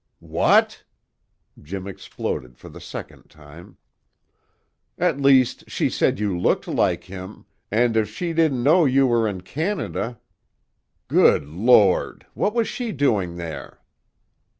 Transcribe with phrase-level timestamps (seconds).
[0.19, 0.83] '""What"
[1.61, 3.77] Jim exploded for the second time.
[4.97, 9.27] "At least, she said you looked like him, and if she didn't know you were
[9.27, 10.19] in Canada"
[11.07, 12.25] "Good Lord!
[12.33, 13.77] What was she doing there?"